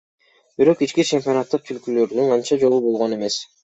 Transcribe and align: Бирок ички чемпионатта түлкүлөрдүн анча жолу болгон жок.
Бирок 0.61 0.81
ички 0.85 1.05
чемпионатта 1.11 1.61
түлкүлөрдүн 1.69 2.37
анча 2.41 2.63
жолу 2.67 2.85
болгон 2.91 3.21
жок. 3.27 3.45